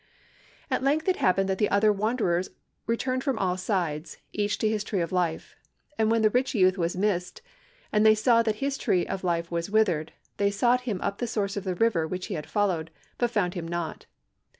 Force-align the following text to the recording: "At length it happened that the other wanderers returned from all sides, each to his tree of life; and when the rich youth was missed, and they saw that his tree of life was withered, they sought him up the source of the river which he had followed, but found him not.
"At 0.71 0.81
length 0.81 1.07
it 1.07 1.17
happened 1.17 1.47
that 1.49 1.59
the 1.59 1.69
other 1.69 1.93
wanderers 1.93 2.49
returned 2.87 3.23
from 3.23 3.37
all 3.37 3.55
sides, 3.55 4.17
each 4.33 4.57
to 4.57 4.67
his 4.67 4.83
tree 4.83 4.99
of 4.99 5.11
life; 5.11 5.55
and 5.95 6.09
when 6.09 6.23
the 6.23 6.31
rich 6.31 6.55
youth 6.55 6.75
was 6.75 6.97
missed, 6.97 7.43
and 7.91 8.03
they 8.03 8.15
saw 8.15 8.41
that 8.41 8.55
his 8.55 8.79
tree 8.79 9.05
of 9.05 9.23
life 9.23 9.51
was 9.51 9.69
withered, 9.69 10.11
they 10.37 10.49
sought 10.49 10.81
him 10.89 10.99
up 11.01 11.19
the 11.19 11.27
source 11.27 11.55
of 11.55 11.65
the 11.65 11.75
river 11.75 12.07
which 12.07 12.25
he 12.33 12.33
had 12.33 12.49
followed, 12.49 12.89
but 13.19 13.29
found 13.29 13.53
him 13.53 13.67
not. 13.67 14.07